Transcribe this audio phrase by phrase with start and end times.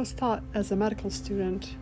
[0.00, 1.76] was taught as a medical student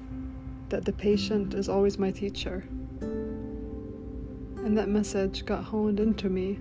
[0.70, 2.64] that the patient is always my teacher.
[3.00, 6.58] And that message got honed into me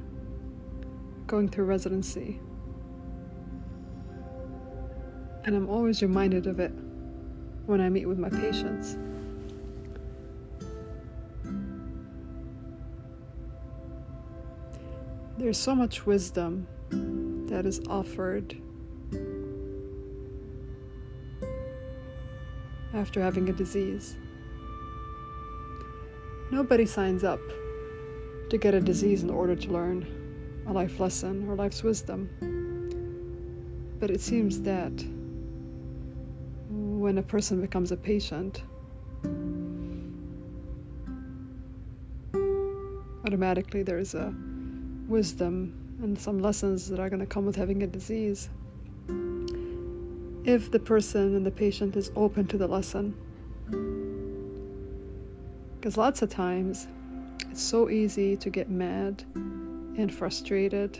[1.25, 2.39] going through residency.
[5.45, 6.71] And I'm always reminded of it
[7.65, 8.95] when I meet with my patients.
[15.39, 16.67] There's so much wisdom
[17.49, 18.55] that is offered
[22.97, 24.17] after having a disease.
[26.51, 27.39] Nobody signs up
[28.49, 30.05] to get a disease in order to learn
[30.67, 32.29] a life lesson or life's wisdom.
[33.99, 34.93] But it seems that
[36.69, 38.63] when a person becomes a patient,
[43.25, 44.33] automatically there's a
[45.07, 48.49] wisdom and some lessons that are going to come with having a disease
[50.47, 53.13] if the person and the patient is open to the lesson.
[55.75, 56.87] Because lots of times
[57.51, 60.97] it's so easy to get mad and frustrated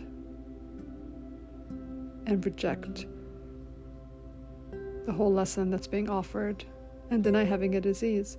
[2.25, 3.05] and reject
[5.05, 6.65] the whole lesson that's being offered
[7.09, 8.37] and deny having a disease.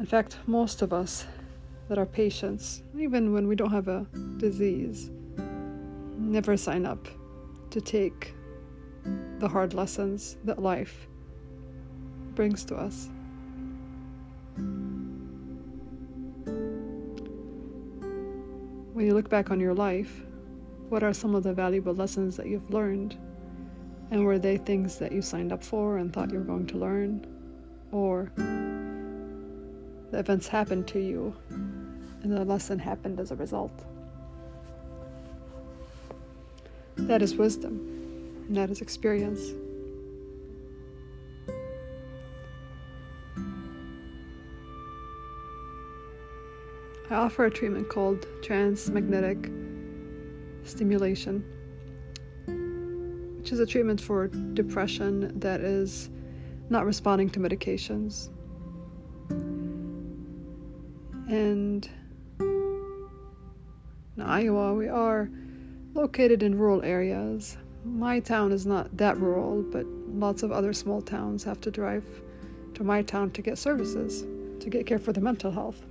[0.00, 1.24] In fact, most of us
[1.88, 4.04] that are patients, even when we don't have a
[4.38, 5.08] disease,
[6.18, 7.06] never sign up
[7.70, 8.34] to take
[9.40, 11.08] the hard lessons that life
[12.34, 13.08] brings to us.
[18.92, 20.22] When you look back on your life,
[20.90, 23.16] what are some of the valuable lessons that you've learned?
[24.10, 26.76] And were they things that you signed up for and thought you were going to
[26.76, 27.26] learn?
[27.92, 28.30] Or
[30.10, 33.86] the events happened to you and the lesson happened as a result?
[36.96, 37.99] That is wisdom,
[38.50, 39.54] and that is experience.
[47.08, 49.52] I offer a treatment called transmagnetic
[50.64, 51.44] stimulation,
[53.38, 56.10] which is a treatment for depression that is
[56.70, 58.30] not responding to medications.
[61.28, 61.88] And
[62.40, 65.30] in Iowa, we are
[65.94, 67.56] located in rural areas.
[67.84, 72.04] My town is not that rural, but lots of other small towns have to drive
[72.74, 74.24] to my town to get services,
[74.60, 75.82] to get care for their mental health.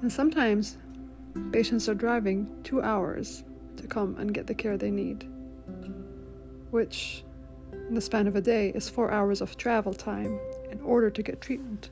[0.00, 0.78] And sometimes
[1.50, 3.42] patients are driving two hours
[3.76, 5.28] to come and get the care they need,
[6.70, 7.24] which,
[7.72, 10.38] in the span of a day, is four hours of travel time
[10.70, 11.90] in order to get treatment.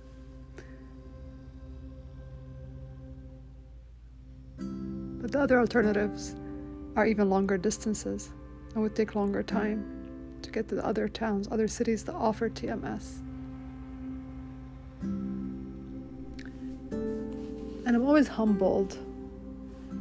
[4.58, 6.36] But the other alternatives
[6.96, 8.30] are even longer distances
[8.74, 9.84] and would take longer time
[10.42, 13.20] to get to the other towns, other cities that offer TMS.
[17.84, 18.98] And I'm always humbled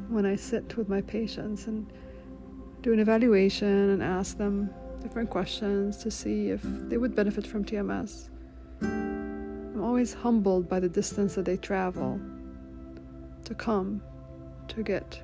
[0.09, 1.91] when I sit with my patients and
[2.81, 4.69] do an evaluation and ask them
[5.01, 8.29] different questions to see if they would benefit from TMS.
[8.81, 12.19] I'm always humbled by the distance that they travel
[13.45, 14.01] to come
[14.67, 15.21] to get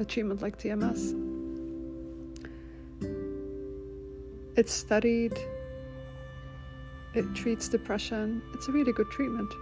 [0.00, 1.14] a treatment like TMS.
[4.56, 5.38] It's studied,
[7.14, 9.52] it treats depression, it's a really good treatment.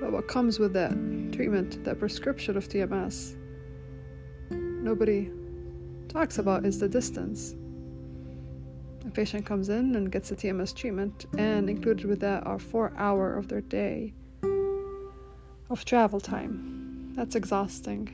[0.00, 0.92] But what comes with that
[1.32, 3.36] treatment, that prescription of TMS,
[4.50, 5.30] nobody
[6.08, 7.54] talks about is the distance.
[9.06, 12.92] A patient comes in and gets a TMS treatment, and included with that are four
[12.96, 14.12] hours of their day
[15.70, 16.79] of travel time.
[17.14, 18.08] That's exhausting.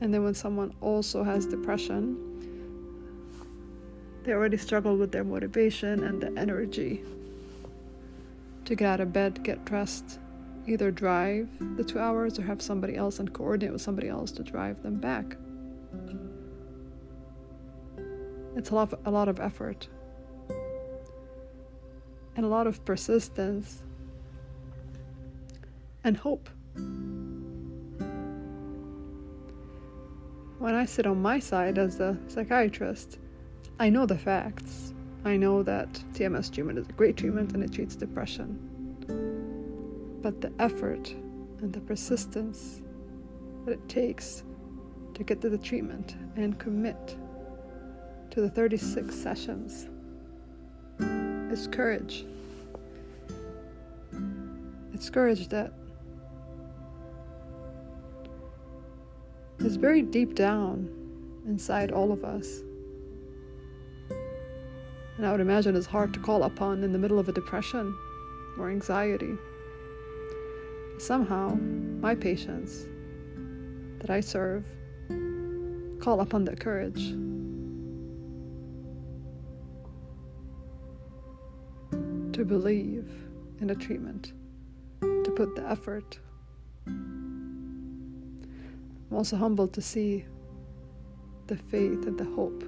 [0.00, 2.16] And then when someone also has depression,
[4.24, 7.02] they already struggle with their motivation and the energy
[8.64, 10.18] to get out of bed, get dressed,
[10.66, 14.42] either drive the two hours or have somebody else and coordinate with somebody else to
[14.42, 15.36] drive them back.
[18.56, 19.86] It's a lot of, a lot of effort
[22.36, 23.82] and a lot of persistence
[26.02, 26.48] and hope.
[30.66, 33.20] When I sit on my side as a psychiatrist,
[33.78, 34.94] I know the facts.
[35.24, 38.58] I know that TMS treatment is a great treatment and it treats depression.
[40.22, 41.14] But the effort
[41.60, 42.82] and the persistence
[43.64, 44.42] that it takes
[45.14, 47.16] to get to the treatment and commit
[48.32, 49.86] to the 36 sessions
[50.98, 52.26] is courage.
[54.92, 55.72] It's courage that
[59.58, 60.90] is very deep down
[61.46, 62.62] inside all of us
[65.16, 67.96] and I would imagine is hard to call upon in the middle of a depression
[68.58, 69.34] or anxiety.
[70.98, 72.86] Somehow, my patients
[74.00, 74.64] that I serve
[76.00, 77.12] call upon that courage.
[82.32, 83.10] To believe
[83.60, 84.34] in the treatment,
[85.00, 86.18] to put the effort.
[89.10, 90.24] I'm also humbled to see
[91.46, 92.64] the faith and the hope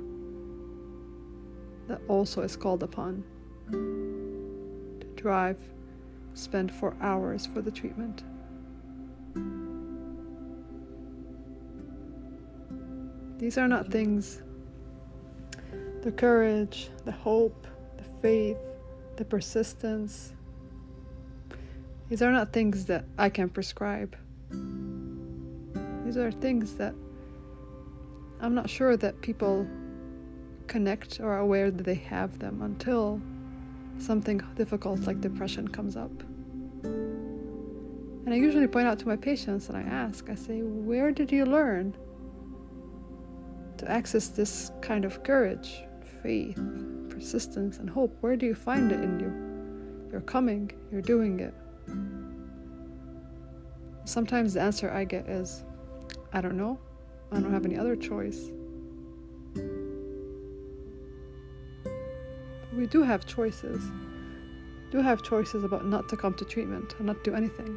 [1.88, 3.24] that also is called upon
[3.70, 5.58] to drive,
[6.34, 8.22] spend four hours for the treatment.
[13.38, 14.42] These are not things,
[16.02, 18.58] the courage, the hope, the faith,
[19.16, 20.32] the persistence.
[22.08, 24.16] These are not things that I can prescribe.
[26.08, 26.94] These are things that
[28.40, 29.68] I'm not sure that people
[30.66, 33.20] connect or are aware that they have them until
[33.98, 36.10] something difficult like depression comes up.
[36.82, 41.30] And I usually point out to my patients and I ask, I say, Where did
[41.30, 41.94] you learn
[43.76, 45.82] to access this kind of courage,
[46.22, 46.58] faith,
[47.10, 48.16] persistence, and hope?
[48.22, 50.10] Where do you find it in you?
[50.10, 51.52] You're coming, you're doing it.
[54.06, 55.64] Sometimes the answer I get is,
[56.32, 56.78] I don't know.
[57.32, 58.50] I don't have any other choice.
[62.78, 63.82] we do have choices.
[64.90, 67.76] Do have choices about not to come to treatment and not do anything.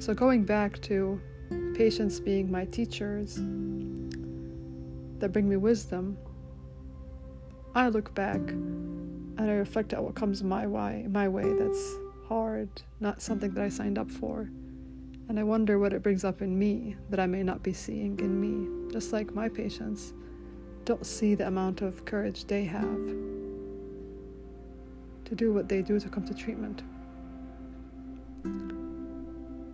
[0.00, 1.20] So going back to
[1.74, 3.36] patients being my teachers
[5.18, 6.16] that bring me wisdom,
[7.74, 11.94] I look back and I reflect at what comes my way, my way that's
[12.26, 12.68] hard,
[13.00, 14.48] not something that I signed up for.
[15.28, 18.18] And I wonder what it brings up in me that I may not be seeing
[18.20, 20.12] in me, just like my patients
[20.84, 23.06] don't see the amount of courage they have
[25.24, 26.82] to do what they do to come to treatment.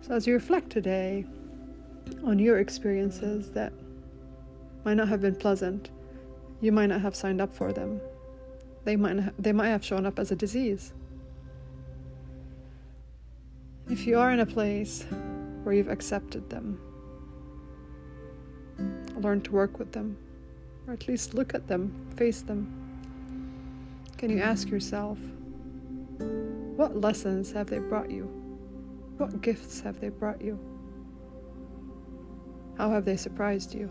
[0.01, 1.25] So, as you reflect today
[2.23, 3.73] on your experiences that
[4.85, 5.89] might not have been pleasant,
[6.61, 7.99] you might not have signed up for them.
[8.85, 10.93] They might, they might have shown up as a disease.
[13.89, 15.05] If you are in a place
[15.63, 16.79] where you've accepted them,
[19.17, 20.17] learn to work with them,
[20.87, 22.67] or at least look at them, face them.
[24.17, 25.17] Can you ask yourself,
[26.75, 28.25] what lessons have they brought you?
[29.17, 30.59] What gifts have they brought you?
[32.77, 33.87] How have they surprised you?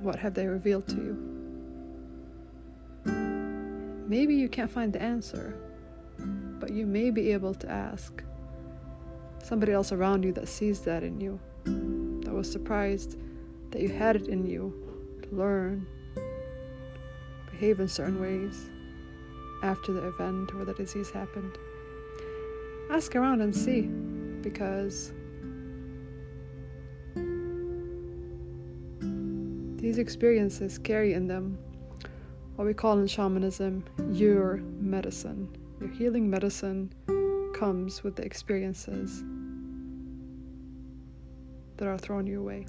[0.00, 1.36] What have they revealed to you?
[4.08, 5.58] Maybe you can't find the answer,
[6.60, 8.22] but you may be able to ask
[9.46, 11.38] somebody else around you that sees that in you,
[12.24, 13.16] that was surprised
[13.70, 14.74] that you had it in you
[15.22, 15.86] to learn,
[17.52, 18.68] behave in certain ways
[19.62, 21.56] after the event or the disease happened.
[22.90, 25.12] Ask around and see because
[29.80, 31.56] these experiences carry in them
[32.56, 35.48] what we call in shamanism your medicine.
[35.78, 36.92] Your healing medicine
[37.54, 39.22] comes with the experiences
[41.76, 42.66] that are thrown your way.